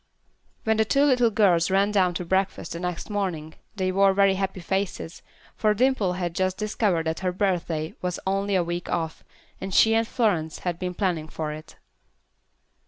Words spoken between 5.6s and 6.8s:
Dimple had just